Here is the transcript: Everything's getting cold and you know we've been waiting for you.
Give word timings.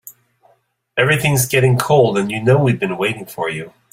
Everything's 0.97 1.45
getting 1.45 1.77
cold 1.77 2.17
and 2.17 2.31
you 2.31 2.41
know 2.43 2.57
we've 2.57 2.79
been 2.79 2.97
waiting 2.97 3.27
for 3.27 3.51
you. 3.51 3.71